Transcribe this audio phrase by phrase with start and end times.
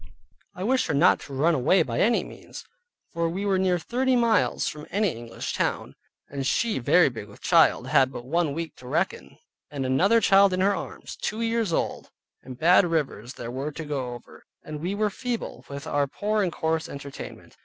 [0.55, 2.65] I wished her not to run away by any means,
[3.13, 5.93] for we were near thirty miles from any English town,
[6.27, 9.37] and she very big with child, and had but one week to reckon,
[9.69, 12.09] and another child in her arms, two years old,
[12.41, 16.41] and bad rivers there were to go over, and we were feeble, with our poor
[16.41, 17.57] and coarse entertainment.